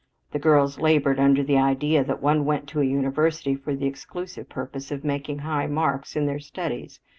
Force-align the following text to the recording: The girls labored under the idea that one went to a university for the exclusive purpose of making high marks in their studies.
The 0.31 0.39
girls 0.39 0.79
labored 0.79 1.19
under 1.19 1.43
the 1.43 1.59
idea 1.59 2.03
that 2.03 2.23
one 2.23 2.43
went 2.43 2.67
to 2.69 2.81
a 2.81 2.85
university 2.85 3.53
for 3.53 3.75
the 3.75 3.85
exclusive 3.85 4.49
purpose 4.49 4.89
of 4.91 5.03
making 5.03 5.37
high 5.45 5.67
marks 5.67 6.15
in 6.15 6.25
their 6.25 6.39
studies. 6.39 6.99